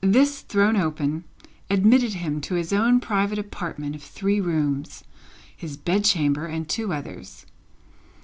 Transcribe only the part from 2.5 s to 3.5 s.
his own private